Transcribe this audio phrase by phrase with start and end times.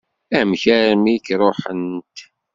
[0.39, 2.17] Amek armi i k-ṛuḥent?